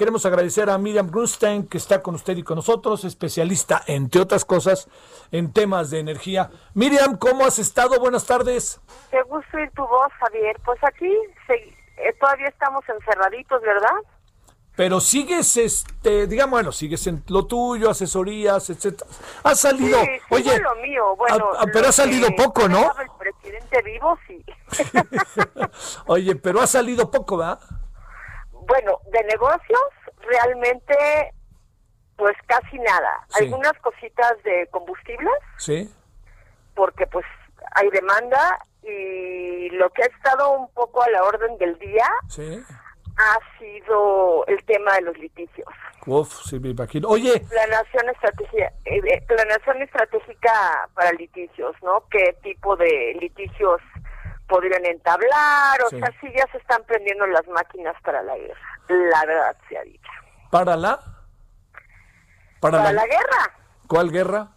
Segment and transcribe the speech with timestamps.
[0.00, 4.46] Queremos agradecer a Miriam Grustein, que está con usted y con nosotros, especialista, entre otras
[4.46, 4.88] cosas,
[5.30, 6.50] en temas de energía.
[6.72, 8.00] Miriam, ¿cómo has estado?
[8.00, 8.80] Buenas tardes.
[9.10, 10.58] Qué gusto oír tu voz, Javier.
[10.64, 11.12] Pues aquí
[11.50, 13.94] eh, todavía estamos encerraditos, ¿verdad?
[14.74, 19.10] pero sigues, este, digamos, bueno, sigues en lo tuyo, asesorías, etcétera.
[19.42, 21.14] Ha salido, sí, oye, lo mío.
[21.16, 22.90] Bueno, a- a- pero ha salido poco, ¿no?
[22.98, 24.42] El presidente vivo, sí.
[26.06, 27.60] oye, pero ha salido poco, ¿verdad?
[28.70, 30.94] Bueno, de negocios, realmente,
[32.16, 33.26] pues casi nada.
[33.30, 33.44] Sí.
[33.44, 35.92] Algunas cositas de combustibles, Sí,
[36.76, 37.26] porque pues
[37.74, 42.62] hay demanda y lo que ha estado un poco a la orden del día sí.
[43.18, 45.68] ha sido el tema de los litigios.
[46.06, 47.08] Uf, sí, me imagino.
[47.08, 52.04] Oye, Planación estratégica, eh, eh, planación estratégica para litigios, ¿no?
[52.08, 53.80] ¿Qué tipo de litigios
[54.50, 55.80] podrían entablar?
[55.86, 55.98] O Sí.
[56.00, 58.60] sea, sí ya se están prendiendo las máquinas para la guerra.
[58.88, 60.10] La verdad se ha dicho.
[60.50, 61.00] para la,
[62.60, 63.54] para, Para la, la guerra,
[63.86, 64.48] ¿cuál guerra?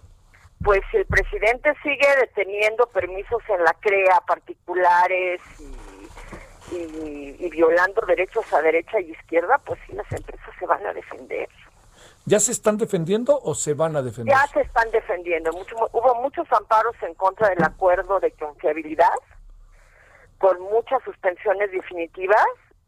[0.64, 8.02] pues si el presidente sigue deteniendo permisos en la CREA particulares y, y- y violando
[8.08, 11.48] derechos a derecha y izquierda, pues sí, las empresas se van a defender.
[12.26, 14.34] ¿Ya se están defendiendo o se van a defender?
[14.34, 15.52] Ya se están defendiendo.
[15.52, 19.12] Mucho, hubo muchos amparos en contra del acuerdo de confiabilidad,
[20.44, 22.46] con muchas suspensiones definitivas,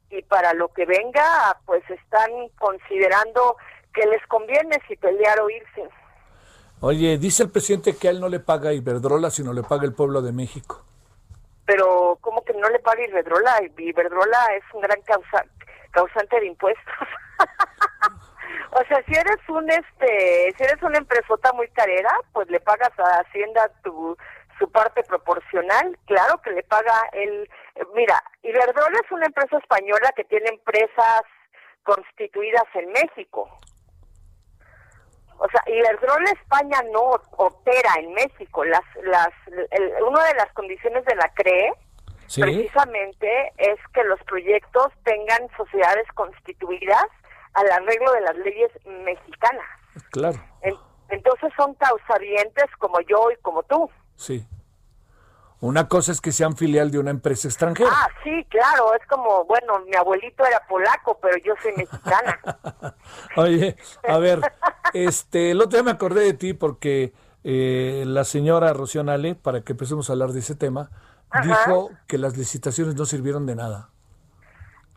[0.09, 3.55] y para lo que venga, pues están considerando
[3.93, 5.89] que les conviene si pelear o irse.
[6.81, 9.93] Oye, dice el presidente que a él no le paga Iberdrola, sino le paga el
[9.93, 10.83] pueblo de México.
[11.65, 13.61] Pero, ¿cómo que no le paga Iberdrola?
[13.77, 15.45] Iberdrola es un gran causa,
[15.91, 17.07] causante de impuestos.
[18.71, 22.91] o sea, si eres un este, si eres una empresota muy carera, pues le pagas
[22.99, 24.17] a Hacienda tu
[24.59, 27.49] su parte proporcional, claro que le paga el
[27.93, 31.21] mira, Iberdrola es una empresa española que tiene empresas
[31.83, 33.49] constituidas en México.
[35.37, 37.01] O sea, Iberdrola España no
[37.37, 38.63] opera en México.
[38.63, 39.29] Las, las,
[39.71, 41.73] el- una de las condiciones de la CRE
[42.27, 42.41] Sí.
[42.41, 47.05] precisamente es que los proyectos tengan sociedades constituidas
[47.53, 49.67] al arreglo de las leyes mexicanas.
[50.11, 50.75] Claro, En-
[51.09, 53.89] entonces son causavientes como yo y como tú.
[54.15, 54.47] Sí.
[55.61, 57.89] Una cosa es que sean filial de una empresa extranjera.
[57.91, 62.39] Ah, sí, claro, es como, bueno, mi abuelito era polaco, pero yo soy mexicana.
[63.37, 63.75] Oye,
[64.07, 64.41] a ver,
[64.93, 69.61] este, el otro día me acordé de ti porque eh, la señora Rocío Nale, para
[69.61, 70.91] que empecemos a hablar de ese tema,
[71.41, 73.89] dijo que las licitaciones no sirvieron de nada.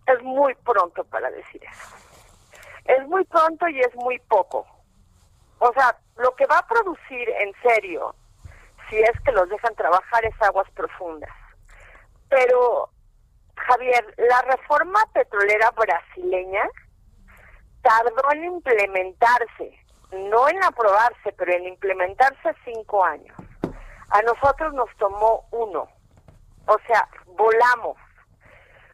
[0.06, 1.96] es muy pronto para decir eso.
[2.84, 4.66] Es muy pronto y es muy poco.
[5.58, 8.14] O sea, lo que va a producir en serio,
[8.88, 11.30] si es que los dejan trabajar, es aguas profundas.
[12.28, 12.90] Pero,
[13.56, 16.68] Javier, la reforma petrolera brasileña
[17.82, 19.78] tardó en implementarse,
[20.12, 23.36] no en aprobarse, pero en implementarse cinco años.
[24.10, 25.88] A nosotros nos tomó uno.
[26.66, 27.96] O sea, volamos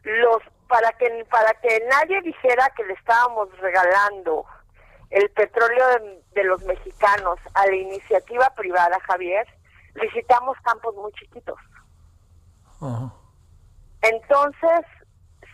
[0.03, 4.45] los para que para que nadie dijera que le estábamos regalando
[5.09, 9.47] el petróleo de, de los mexicanos a la iniciativa privada, Javier,
[9.95, 11.57] licitamos campos muy chiquitos.
[14.01, 14.81] Entonces,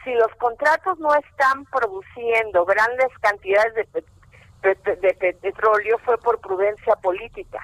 [0.04, 6.40] si los contratos no están produciendo grandes cantidades de, pe- de pe- petróleo fue por
[6.42, 7.60] prudencia política.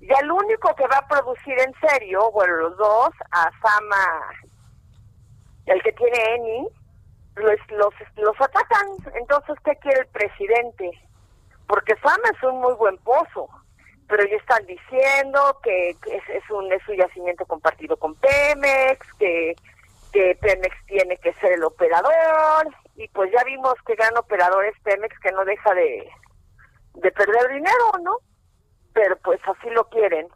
[0.00, 4.06] Y el único que va a producir en serio, bueno, los dos, a Sama,
[5.66, 6.68] el que tiene Eni,
[7.36, 8.86] los, los, los atacan.
[9.14, 10.90] Entonces, ¿qué quiere el presidente?
[11.66, 13.48] Porque Sama es un muy buen pozo,
[14.10, 19.06] pero ya están diciendo que, que es, es un, es un yacimiento compartido con Pemex,
[19.20, 19.54] que,
[20.12, 22.66] que Pemex tiene que ser el operador,
[22.96, 26.10] y pues ya vimos que gran operador es Pemex, que no deja de,
[26.94, 28.18] de perder dinero, ¿no?
[28.92, 30.26] Pero pues así lo quieren.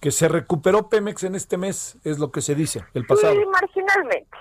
[0.00, 3.34] Que se recuperó Pemex en este mes, es lo que se dice, el pasado.
[3.34, 4.38] Sí, marginalmente.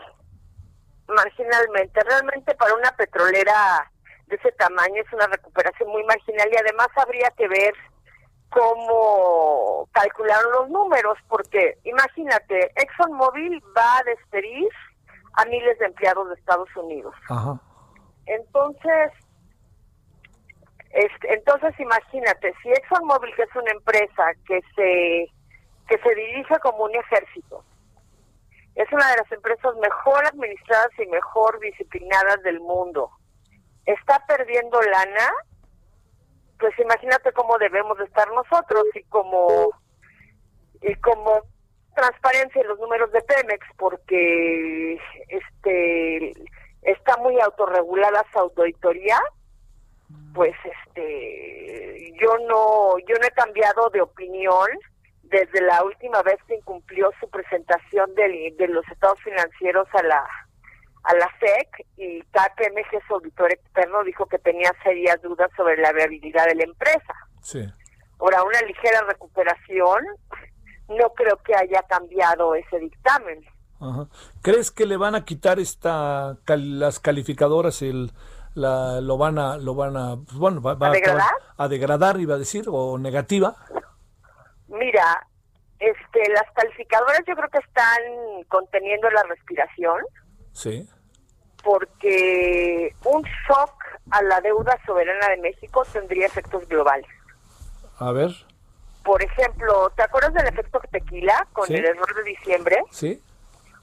[1.10, 2.02] Marginalmente.
[2.02, 3.92] Realmente para una petrolera
[4.28, 7.74] de ese tamaño es una recuperación muy marginal y además habría que ver
[8.54, 14.70] cómo calcularon los números, porque imagínate, ExxonMobil va a despedir
[15.34, 17.14] a miles de empleados de Estados Unidos.
[18.26, 19.12] Entonces,
[20.92, 25.32] este, entonces imagínate, si ExxonMobil, que es una empresa que se,
[25.88, 27.64] que se dirige como un ejército,
[28.76, 33.10] es una de las empresas mejor administradas y mejor disciplinadas del mundo,
[33.86, 35.32] está perdiendo lana,
[36.60, 39.70] pues imagínate cómo debemos de estar nosotros y como
[40.82, 41.42] y como
[41.96, 46.34] transparencia en los números de Pemex porque este
[46.82, 49.20] está muy autorregulada su auditoría.
[50.34, 54.68] Pues este yo no yo no he cambiado de opinión
[55.24, 60.28] desde la última vez que incumplió su presentación de, de los estados financieros a la
[61.04, 65.92] a la SEC y KPMG, su auditor externo, dijo que tenía serias dudas sobre la
[65.92, 67.14] viabilidad de la empresa.
[67.42, 67.66] Sí.
[68.20, 70.04] Ahora, una ligera recuperación,
[70.88, 73.44] no creo que haya cambiado ese dictamen.
[74.42, 78.12] ¿Crees que le van a quitar esta las calificadoras el
[78.56, 81.32] la, lo van a lo van a pues, bueno va, ¿A, degradar?
[81.58, 83.56] a degradar iba a decir o negativa?
[84.68, 85.28] Mira,
[85.80, 88.02] este las calificadoras yo creo que están
[88.48, 89.98] conteniendo la respiración.
[90.54, 90.88] Sí.
[91.64, 93.74] Porque un shock
[94.12, 97.08] a la deuda soberana de México tendría efectos globales.
[98.00, 98.32] A ver.
[99.04, 102.84] Por ejemplo, ¿te acuerdas del efecto tequila con el error de diciembre?
[102.92, 103.22] Sí.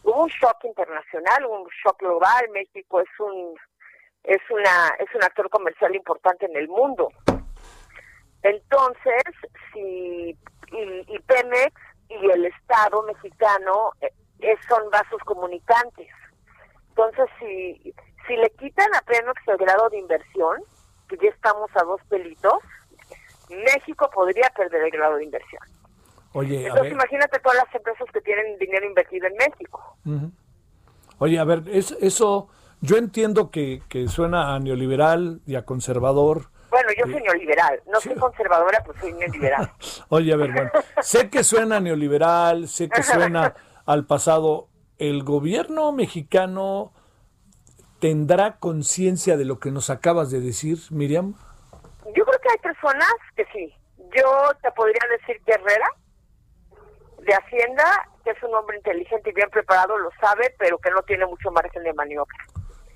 [0.03, 2.49] Hubo un shock internacional, un shock global.
[2.53, 3.55] México es un
[4.25, 7.11] es una es un actor comercial importante en el mundo.
[8.43, 9.23] Entonces,
[9.73, 10.37] si
[10.73, 11.75] y, Pemex
[12.09, 16.09] y el Estado mexicano eh, son vasos comunicantes.
[17.07, 17.95] Entonces, si
[18.31, 20.63] si le quitan a Pemex el grado de inversión,
[21.09, 22.59] que ya estamos a dos pelitos,
[23.49, 25.63] México podría perder el grado de inversión.
[26.33, 29.97] Oye, Entonces imagínate todas las empresas que tienen dinero invertido en México.
[31.19, 32.49] Oye, a ver, eso,
[32.81, 36.51] yo entiendo que, suena a neoliberal y a conservador.
[36.71, 39.73] Bueno, yo soy neoliberal, no soy conservadora, pues soy neoliberal.
[40.09, 40.71] Oye, a ver, bueno,
[41.03, 43.55] sé que suena neoliberal, sé que suena
[43.87, 44.69] al pasado.
[45.01, 46.93] ¿El gobierno mexicano
[48.01, 51.37] tendrá conciencia de lo que nos acabas de decir, Miriam?
[52.15, 53.75] Yo creo que hay personas que sí.
[54.15, 55.89] Yo te podría decir que Herrera,
[57.23, 61.01] de Hacienda, que es un hombre inteligente y bien preparado, lo sabe, pero que no
[61.05, 62.37] tiene mucho margen de maniobra.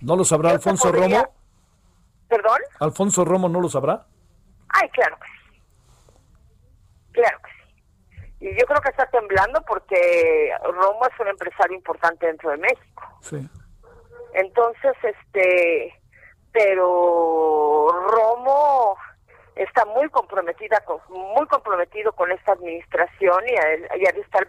[0.03, 1.25] ¿No lo sabrá Alfonso Romo?
[2.29, 2.59] ¿Perdón?
[2.81, 4.05] ¿Alfonso Romo no lo sabrá?
[4.69, 5.63] Ay, claro que sí.
[7.13, 7.54] Claro que sí.
[8.45, 13.03] Y yo creo que está temblando porque Romo es un empresario importante dentro de México.
[13.23, 13.49] Sí.
[14.35, 15.99] Entonces, este,
[16.53, 18.99] pero Romo
[19.57, 23.53] está muy comprometida con, muy comprometido con esta administración y,
[24.03, 24.47] y ha de estar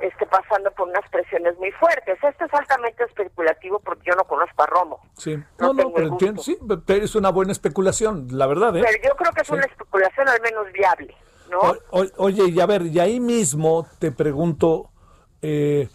[0.00, 2.18] este, pasando por unas presiones muy fuertes.
[2.22, 5.00] Esto es altamente especulativo porque yo no conozco a Romo.
[5.16, 6.58] Sí, no, no, pero entiendo, sí,
[6.88, 8.76] es una buena especulación, la verdad.
[8.76, 8.82] ¿eh?
[8.84, 11.14] Pero yo creo que es una especulación al menos viable,
[11.50, 11.74] ¿no?
[12.16, 14.90] oye, y a ver, y ahí mismo te pregunto,
[15.42, 15.88] eh,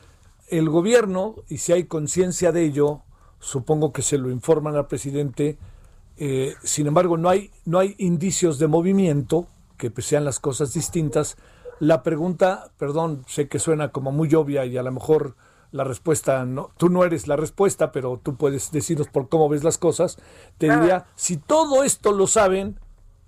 [0.49, 3.01] el gobierno, y si hay conciencia de ello,
[3.39, 5.57] supongo que se lo informan al presidente,
[6.17, 9.47] eh, sin embargo no hay, no hay indicios de movimiento,
[9.77, 11.37] que sean las cosas distintas.
[11.79, 15.35] La pregunta, perdón, sé que suena como muy obvia y a lo mejor
[15.71, 19.63] la respuesta, no, tú no eres la respuesta, pero tú puedes decirnos por cómo ves
[19.63, 20.17] las cosas.
[20.59, 22.79] Te diría, si todo esto lo saben,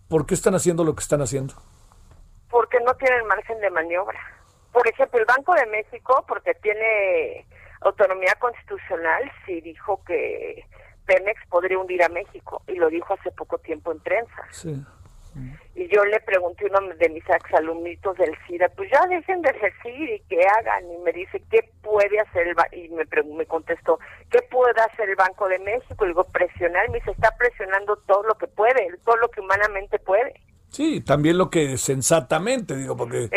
[0.07, 1.55] ¿por qué están haciendo lo que están haciendo?
[2.55, 4.17] Porque no tienen margen de maniobra.
[4.71, 7.45] Por ejemplo, el Banco de México, porque tiene
[7.81, 10.65] autonomía constitucional sí dijo que
[11.05, 14.47] Pemex podría hundir a México y lo dijo hace poco tiempo en prensa.
[14.51, 14.81] Sí.
[15.75, 19.51] Y yo le pregunté a uno de mis exalumnitos del CIDA, pues ya dejen de
[19.51, 20.89] decir y que hagan.
[20.89, 23.03] Y me dice, ¿qué puede hacer el Y me,
[23.35, 23.99] me contestó,
[24.31, 26.05] ¿qué puede hacer el Banco de México?
[26.05, 26.89] Y digo, presionar.
[26.89, 30.39] Me dice, está presionando todo lo que puede, todo lo que humanamente puede.
[30.75, 33.29] Sí, también lo que sensatamente, digo, porque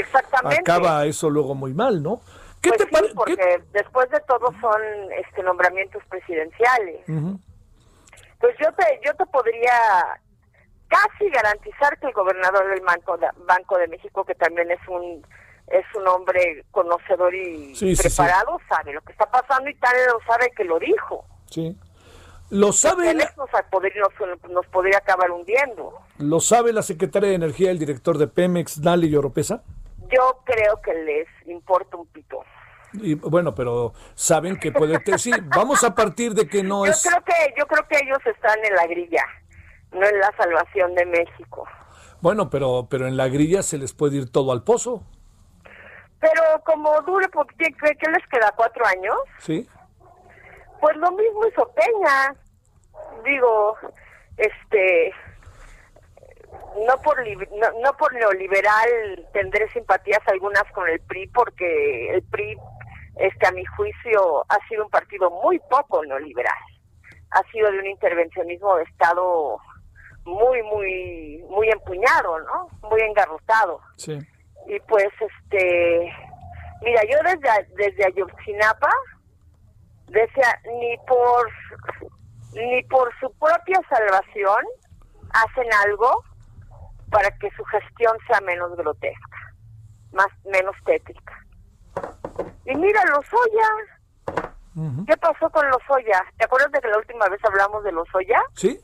[0.43, 2.21] acaba eso luego muy mal, ¿no?
[2.61, 4.83] ¿Qué pues te sí, porque después de todo son
[5.17, 7.05] este nombramientos presidenciales.
[8.41, 9.71] Pues yo te yo te podría
[10.89, 15.25] casi garantizar que el gobernador del Banco de, Banco de México, que también es un
[15.69, 20.51] es un hombre conocedor y preparado, sabe lo que está pasando y tal lo sabe
[20.57, 21.25] que lo dijo.
[21.49, 21.79] Sí.
[22.51, 23.15] Lo sabe.
[23.15, 25.93] nos, nos, nos, podría acabar hundiendo.
[26.19, 29.63] ¿Lo sabe la secretaria de Energía, el director de Pemex, Nali Yoropesa?
[30.11, 32.43] Yo creo que les importa un pito.
[32.95, 37.11] Y bueno, pero saben que puede sí, vamos a partir de que no es Yo
[37.11, 39.25] creo que yo creo que ellos están en la grilla,
[39.93, 41.67] no en la salvación de México.
[42.23, 45.03] Bueno, pero pero en la grilla se les puede ir todo al pozo.
[46.19, 47.27] Pero como dure,
[47.59, 48.53] ¿qué, qué les queda?
[48.57, 49.17] ¿Cuatro años?
[49.39, 49.69] Sí.
[50.81, 52.35] Pues lo mismo hizo Peña.
[53.25, 53.77] Digo,
[54.37, 55.13] este,
[56.87, 62.57] no por no, no, por neoliberal tendré simpatías algunas con el PRI porque el PRI
[63.17, 66.55] este a mi juicio ha sido un partido muy poco neoliberal
[67.31, 69.59] ha sido de un intervencionismo de estado
[70.25, 74.19] muy muy muy empuñado no muy engarrotado sí.
[74.67, 76.13] y pues este
[76.83, 78.91] mira yo desde desde Ayotzinapa
[80.09, 81.51] decía ni por
[82.53, 84.65] ni por su propia salvación
[85.31, 86.25] hacen algo
[87.11, 89.55] para que su gestión sea menos grotesca,
[90.13, 91.35] más menos tétrica.
[92.65, 94.49] Y mira, Lozoya.
[95.07, 96.25] ¿Qué pasó con Lozoya?
[96.37, 98.41] ¿Te acuerdas de que la última vez hablamos de Lozoya?
[98.55, 98.79] Sí.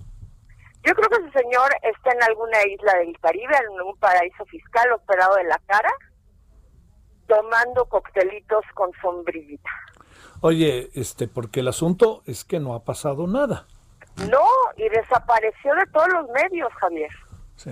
[0.83, 4.93] Yo creo que ese señor está en alguna isla del Caribe, en un paraíso fiscal
[4.93, 5.90] operado de la cara,
[7.28, 9.71] tomando coctelitos con sombrillita.
[10.47, 13.67] Oye, este, porque el asunto es que no ha pasado nada.
[14.31, 14.45] No,
[14.77, 17.11] y desapareció de todos los medios, Javier.
[17.57, 17.71] Sí.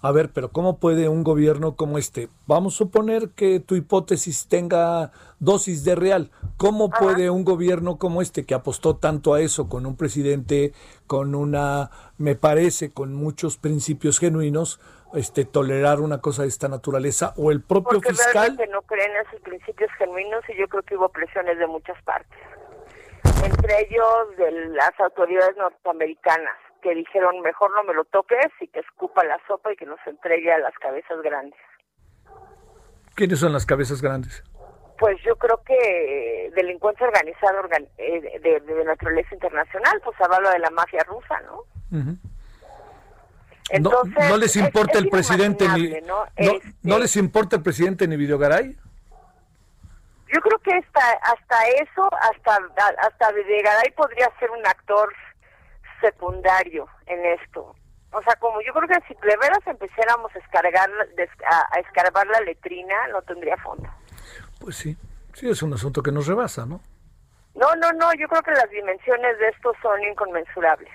[0.00, 2.28] A ver, pero ¿cómo puede un gobierno como este?
[2.46, 6.30] Vamos a suponer que tu hipótesis tenga dosis de real.
[6.56, 10.74] ¿Cómo puede un gobierno como este, que apostó tanto a eso, con un presidente,
[11.08, 14.78] con una, me parece, con muchos principios genuinos,
[15.14, 17.32] este, tolerar una cosa de esta naturaleza?
[17.36, 18.32] ¿O el propio Porque fiscal?
[18.32, 22.00] realmente no creen en esos principios genuinos y yo creo que hubo presiones de muchas
[22.02, 22.38] partes.
[23.44, 28.80] Entre ellos de las autoridades norteamericanas que dijeron mejor no me lo toques y que
[28.80, 31.58] escupa la sopa y que nos entregue a las cabezas grandes.
[33.14, 34.44] ¿Quiénes son las cabezas grandes?
[34.98, 40.58] Pues yo creo que delincuencia organizada organ eh, de, de, naturaleza internacional, pues habla de
[40.58, 41.58] la mafia rusa, ¿no?
[41.90, 42.18] Uh -huh.
[43.70, 46.16] Entonces, no, no, les importa es, es el presidente ni ¿no?
[46.16, 48.76] No, Este, ¿no les importa el presidente ni Videogaray?
[50.32, 52.58] Yo creo que hasta hasta eso, hasta
[52.98, 55.12] hasta Videgaray podría ser un actor
[56.00, 57.74] secundario en esto.
[58.12, 60.88] O sea, como yo creo que si de veras empezáramos a escargar
[61.50, 63.88] a, a escarbar la letrina, no tendría fondo.
[64.60, 64.96] Pues sí,
[65.34, 66.80] sí es un asunto que nos rebasa, ¿no?
[67.54, 70.92] No, no, no, yo creo que las dimensiones de esto son inconmensurables.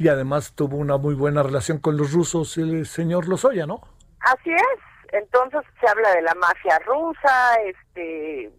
[0.00, 3.82] Y además tuvo una muy buena relación con los rusos el señor Lozoya, ¿no?
[4.20, 5.12] Así es.
[5.12, 8.50] Entonces se habla de la mafia rusa, este,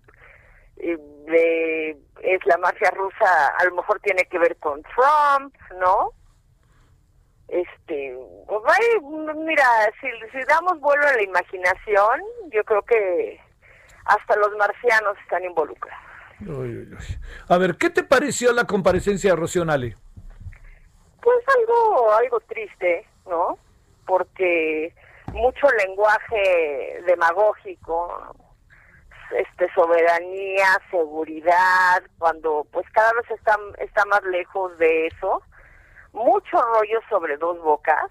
[0.76, 6.12] de, es la mafia rusa, a lo mejor tiene que ver con Trump, ¿no?
[7.48, 8.16] Este,
[8.48, 8.62] pues
[9.38, 9.66] mira,
[10.00, 12.22] si, si damos vuelo a la imaginación,
[12.52, 13.42] yo creo que
[14.06, 16.06] hasta los marcianos están involucrados.
[16.42, 17.20] Uy, uy, uy.
[17.48, 19.98] A ver, ¿qué te pareció la comparecencia de Rocío Nale?
[21.22, 23.58] Pues algo, algo triste, ¿no?
[24.06, 24.94] Porque
[25.34, 28.36] mucho lenguaje demagógico,
[29.32, 35.42] este soberanía, seguridad, cuando pues cada vez está, está más lejos de eso,
[36.14, 38.10] mucho rollo sobre dos bocas.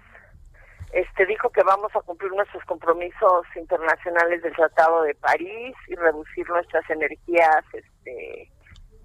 [0.93, 6.49] Este dijo que vamos a cumplir nuestros compromisos internacionales del Tratado de París y reducir
[6.49, 8.50] nuestras energías este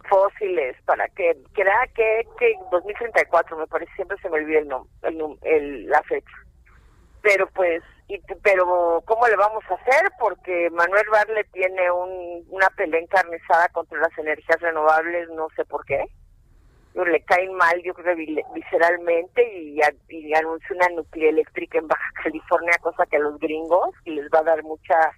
[0.09, 4.73] fósiles para que que que, que 2034 me parece siempre se me olvida el,
[5.03, 6.37] el, el la fecha.
[7.23, 12.69] Pero pues y, pero cómo le vamos a hacer porque Manuel Barle tiene un, una
[12.71, 16.05] pelea encarnizada contra las energías renovables no sé por qué.
[16.95, 18.17] Le caen mal yo creo
[18.55, 19.81] visceralmente y,
[20.33, 24.45] anunció una nuclear eléctrica en Baja California cosa que a los gringos les va a
[24.45, 25.13] dar mucha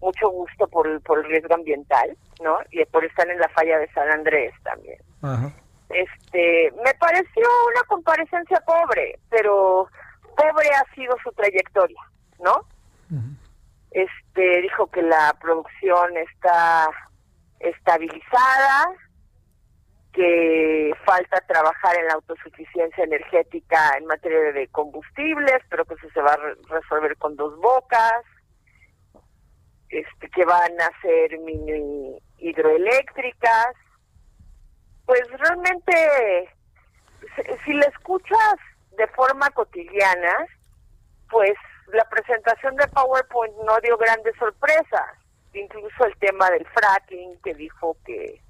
[0.00, 2.58] mucho gusto por el, por el riesgo ambiental, ¿no?
[2.70, 4.98] Y por estar en la falla de San Andrés también.
[5.22, 5.52] Ajá.
[5.90, 9.88] Este, me pareció una comparecencia pobre, pero
[10.36, 12.00] pobre ha sido su trayectoria,
[12.40, 12.64] ¿no?
[13.90, 16.90] Este, dijo que la producción está
[17.58, 18.92] estabilizada,
[20.12, 26.20] que falta trabajar en la autosuficiencia energética en materia de combustibles, pero que eso se
[26.20, 26.38] va a
[26.68, 28.24] resolver con dos bocas
[29.90, 33.74] este, que van a ser mini hidroeléctricas.
[35.06, 36.54] Pues realmente,
[37.64, 38.56] si la escuchas
[38.96, 40.46] de forma cotidiana,
[41.30, 41.54] pues
[41.92, 45.16] la presentación de PowerPoint no dio grandes sorpresas.
[45.54, 48.40] Incluso el tema del fracking, que dijo que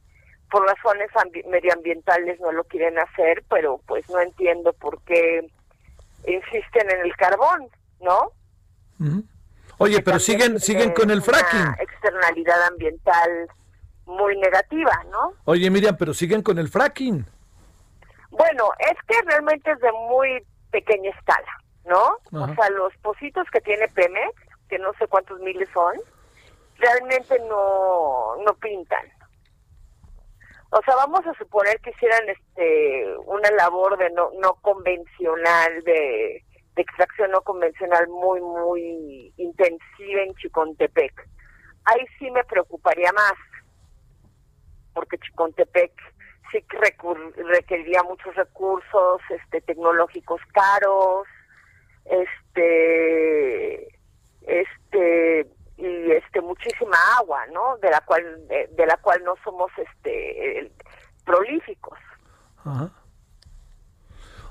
[0.51, 1.11] por razones
[1.47, 5.47] medioambientales no lo quieren hacer, pero pues no entiendo por qué
[6.27, 7.69] insisten en el carbón,
[8.01, 8.33] ¿no?
[8.99, 9.23] Uh.
[9.79, 11.61] Oye, pero siguen siguen con el fracking.
[11.61, 13.49] Una externalidad ambiental
[14.07, 15.35] muy negativa, ¿no?
[15.45, 17.25] Oye, Miriam, pero siguen con el fracking.
[18.31, 22.19] Bueno, es que realmente es de muy pequeña escala, ¿no?
[22.43, 22.53] Ajá.
[22.53, 24.35] O sea, los pocitos que tiene Pemex,
[24.69, 25.95] que no sé cuántos miles son,
[26.77, 29.07] realmente no no pintan.
[30.71, 36.45] O sea, vamos a suponer que hicieran este una labor de no, no convencional, de,
[36.79, 41.29] de extracción no convencional muy, muy intensiva en Chicontepec.
[41.87, 43.35] Ahí sí me preocuparía más,
[44.95, 45.91] porque Chicontepec
[46.53, 46.79] sí que
[47.43, 51.27] requeriría muchos recursos este tecnológicos caros,
[52.05, 53.89] este
[54.47, 57.77] este y este muchísima agua, ¿no?
[57.79, 60.71] De la cual de, la cual no somos este
[61.25, 61.99] prolíficos.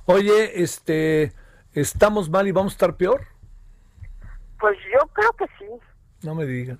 [0.05, 1.31] Oye, este
[1.73, 3.25] estamos mal y vamos a estar peor?
[4.59, 5.65] Pues yo creo que sí.
[6.23, 6.79] No me digas.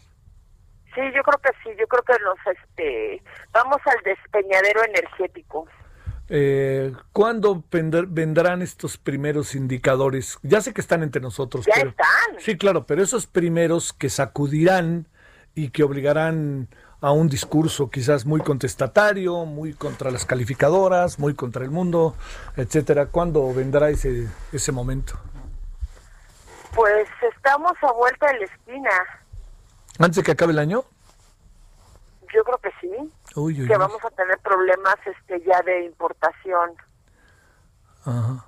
[0.95, 5.67] Sí, yo creo que sí, yo creo que nos este vamos al despeñadero energético.
[6.29, 10.39] Eh, ¿Cuándo vendrán estos primeros indicadores?
[10.41, 11.65] Ya sé que están entre nosotros.
[11.65, 12.39] Ya están.
[12.39, 15.07] Sí, claro, pero esos primeros que sacudirán
[15.55, 16.67] y que obligarán
[17.01, 22.15] a un discurso quizás muy contestatario, muy contra las calificadoras, muy contra el mundo,
[22.55, 23.07] etcétera.
[23.07, 25.13] ¿Cuándo vendrá ese ese momento?
[26.75, 28.89] Pues estamos a vuelta de la esquina.
[29.99, 30.83] ¿Antes de que acabe el año?
[32.33, 32.89] Yo creo que sí
[33.67, 36.71] que vamos a tener problemas este ya de importación.
[38.03, 38.45] Ajá.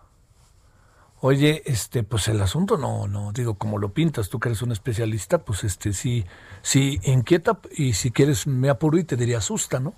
[1.22, 4.72] Oye, este, pues el asunto no, no, digo, como lo pintas, tú que eres un
[4.72, 6.26] especialista, pues este, sí,
[6.62, 9.94] sí inquieta y si quieres me apuro y te diría asusta, ¿no?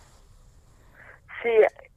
[1.43, 1.49] Sí,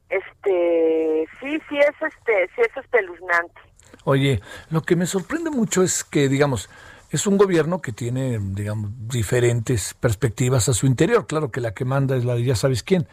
[0.09, 3.61] este, sí, sí es este, sí es espeluznante.
[4.03, 6.69] Oye, lo que me sorprende mucho es que, digamos,
[7.09, 11.25] es un gobierno que tiene, digamos, diferentes perspectivas a su interior.
[11.25, 13.07] Claro que la que manda es la de ya sabes quién.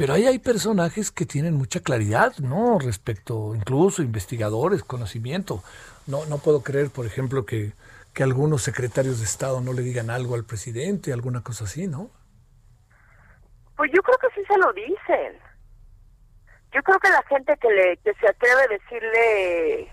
[0.00, 2.78] Pero ahí hay personajes que tienen mucha claridad, ¿no?
[2.78, 5.62] Respecto, incluso investigadores, conocimiento.
[6.06, 7.72] No, no puedo creer, por ejemplo, que,
[8.14, 12.08] que algunos secretarios de Estado no le digan algo al presidente, alguna cosa así, ¿no?
[13.76, 15.38] Pues yo creo que sí se lo dicen.
[16.72, 19.92] Yo creo que la gente que, le, que se atreve a decirle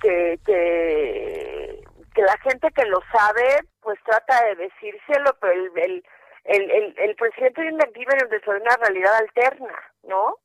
[0.00, 1.82] que, que
[2.14, 6.04] que la gente que lo sabe, pues trata de decírselo, pero el, el,
[6.44, 7.62] el, el, presidente
[7.94, 9.74] vive dentro de una realidad alterna,
[10.04, 10.36] ¿no?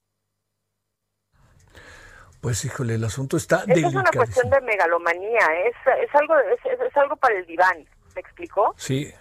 [2.41, 6.97] Pues híjole, el asunto está Es una cuestión de megalomanía, es, es algo es, es,
[6.97, 8.73] algo para el diván, ¿me explicó?
[8.77, 9.11] Sí,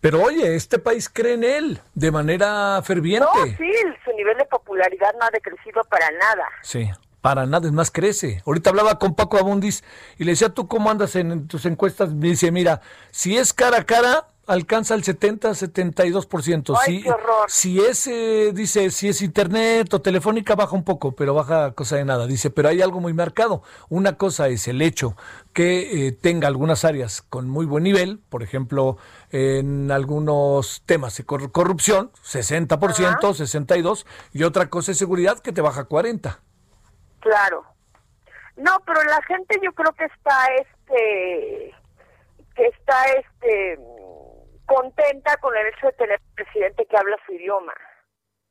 [0.00, 3.26] pero oye, este país cree en él de manera ferviente.
[3.26, 3.72] No, sí,
[4.04, 6.48] su nivel de popularidad no ha decrecido para nada.
[6.62, 6.90] Sí.
[7.20, 8.40] Para nada, es más, crece.
[8.46, 9.82] Ahorita hablaba con Paco Abundis
[10.16, 12.14] y le decía, ¿tú cómo andas en, tus encuestas?
[12.14, 16.76] Me dice, mira, si es cara a cara, alcanza el 70, 72%.
[16.78, 17.44] Ay, si, horror.
[17.48, 21.96] si es, eh, dice, si es internet o telefónica, baja un poco, pero baja cosa
[21.96, 22.26] de nada.
[22.26, 23.62] Dice, pero hay algo muy marcado.
[23.88, 25.16] Una cosa es el hecho
[25.52, 28.98] que eh, tenga algunas áreas con muy buen nivel, por ejemplo,
[29.30, 35.88] en algunos temas de corrupción, 60%, 62%, y otra cosa es seguridad que te baja
[35.88, 36.38] 40%.
[37.20, 37.64] Claro.
[38.56, 41.74] No, pero la gente yo creo que está este
[42.54, 43.78] que está este
[44.66, 47.72] contenta con el hecho de tener un presidente que habla su idioma.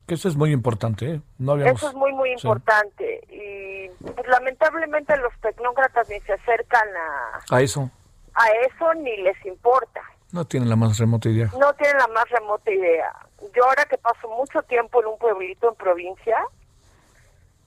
[0.08, 1.22] Que eso es muy importante, ¿eh?
[1.40, 3.22] No Eso es muy, muy importante.
[3.30, 7.56] Y pues, lamentablemente los tecnócratas ni se acercan a...
[7.56, 7.90] A eso.
[8.36, 10.02] A eso ni les importa.
[10.32, 11.50] No tienen la más remota idea.
[11.60, 13.12] No tienen la más remota idea.
[13.56, 16.38] Yo ahora que paso mucho tiempo en un pueblito en provincia,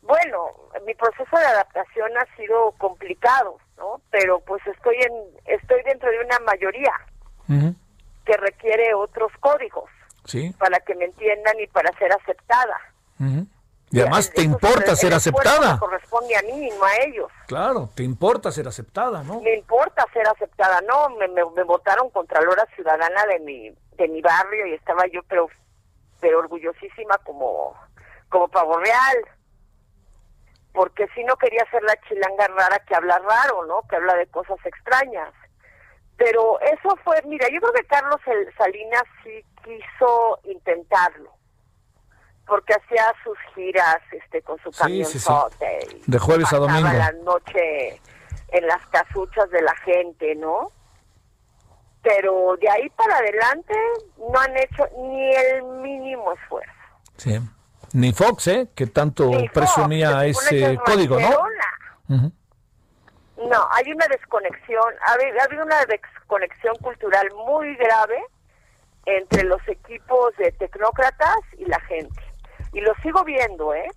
[0.03, 0.53] bueno,
[0.87, 4.01] mi proceso de adaptación ha sido complicado, ¿no?
[4.11, 5.13] Pero pues estoy en
[5.47, 6.93] estoy dentro de una mayoría
[8.29, 9.91] que requiere otros códigos
[10.27, 10.55] ¿Sí?
[10.59, 12.77] para que me entiendan y para ser aceptada.
[13.91, 15.79] Y además te importa ser aceptada.
[15.79, 17.33] corresponde a mí, no a ellos.
[17.47, 19.41] Claro, te importa ser aceptada, ¿no?
[19.41, 24.21] Me importa ser aceptada, no, me, me, me votaron Contralora Ciudadana de mi de mi
[24.21, 25.49] barrio y estaba yo pero
[26.21, 27.75] pero orgullosísima como
[28.29, 29.17] como pavo real
[30.73, 33.83] porque si no quería ser la chilanga rara que habla raro, ¿no?
[33.89, 35.33] Que habla de cosas extrañas.
[36.19, 38.21] Pero eso fue, mira, yo creo que Carlos
[38.59, 41.31] Salinas sí quiso intentarlo,
[42.45, 45.19] porque hacía sus giras este con su camión sí,
[46.07, 46.89] de jueves a domingo.
[46.89, 48.01] la noche
[48.49, 50.73] en las casuchas de la gente, ¿no?
[52.03, 53.75] Pero de ahí para adelante
[54.19, 56.73] no han hecho ni el mínimo esfuerzo.
[57.17, 57.39] Sí.
[57.93, 58.69] Ni Fox, ¿eh?
[58.75, 62.29] Que tanto presumía ese código, ¿no?
[63.39, 68.21] No, hay una desconexión, ha habido una desconexión cultural muy grave
[69.07, 72.21] entre los equipos de tecnócratas y la gente.
[72.73, 73.89] Y lo sigo viendo, ¿eh?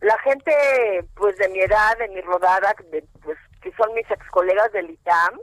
[0.00, 0.52] La gente,
[1.14, 2.74] pues de mi edad, de mi rodada,
[3.22, 5.38] pues que son mis ex colegas del ITAM,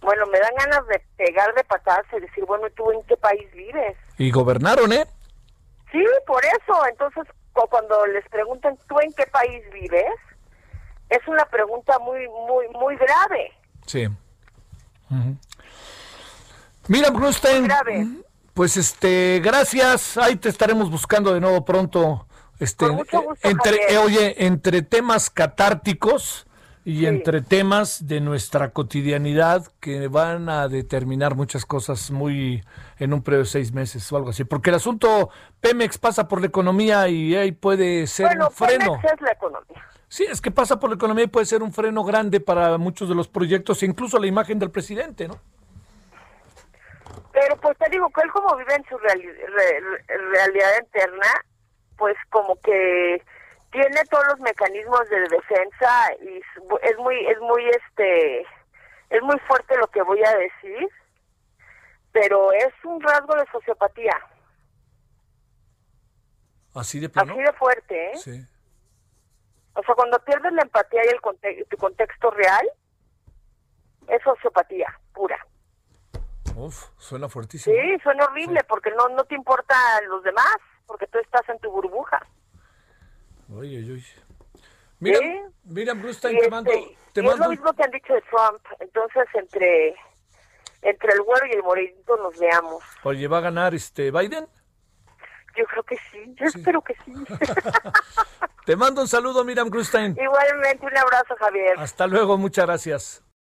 [0.00, 3.50] bueno, me dan ganas de pegar de patadas y decir, bueno, ¿tú en qué país
[3.52, 3.96] vives?
[4.18, 5.06] Y gobernaron, ¿eh?
[5.90, 6.86] Sí, por eso.
[6.88, 10.14] Entonces, cuando les preguntan, ¿tú en qué país vives?
[11.08, 13.52] Es una pregunta muy, muy, muy grave.
[13.86, 14.08] Sí.
[16.88, 17.68] Mira, Brustein,
[18.52, 20.16] pues este, gracias.
[20.16, 22.26] Ahí te estaremos buscando de nuevo pronto.
[22.58, 22.86] Este,
[23.42, 26.46] entre, eh, oye, entre temas catárticos
[26.84, 32.62] y entre temas de nuestra cotidianidad que van a determinar muchas cosas muy
[32.98, 34.44] en un periodo de seis meses o algo así.
[34.44, 38.98] Porque el asunto Pemex pasa por la economía y ahí puede ser un freno.
[39.00, 39.88] Pemex es la economía.
[40.08, 43.08] Sí, es que pasa por la economía y puede ser un freno grande para muchos
[43.08, 45.40] de los proyectos, incluso la imagen del presidente, ¿no?
[47.32, 51.26] Pero pues te digo que él como vive en su realidad interna,
[51.96, 53.22] pues como que
[53.74, 56.40] tiene todos los mecanismos de defensa y
[56.82, 58.40] es muy es muy este
[59.10, 60.88] es muy fuerte lo que voy a decir,
[62.12, 64.14] pero es un rasgo de sociopatía.
[66.74, 68.16] Así de Así de fuerte, ¿eh?
[68.16, 68.46] Sí.
[69.74, 72.68] O sea, cuando pierdes la empatía y el tu contexto real,
[74.06, 75.44] es sociopatía pura.
[76.56, 77.74] Uf, suena fuertísimo.
[77.74, 80.56] Sí, suena horrible porque no, no te importan los demás,
[80.86, 82.24] porque tú estás en tu burbuja.
[83.56, 84.04] Oye, oye.
[85.00, 85.18] Mira,
[85.64, 86.70] mira Bruce, te este, mando...
[86.70, 88.60] Es lo mismo que han dicho de Trump.
[88.80, 89.94] Entonces, entre
[90.84, 92.82] entre el güero y el morenito nos veamos.
[93.04, 94.46] Oye, ¿va a ganar este Biden?
[95.56, 97.12] Yo creo que sí, yo espero que sí.
[98.66, 100.16] Te mando un saludo, Miriam Grustein.
[100.18, 101.78] Igualmente, un abrazo, Javier.
[101.78, 103.24] Hasta luego, muchas gracias.